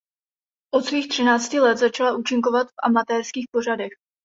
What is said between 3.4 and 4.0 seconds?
pořadech.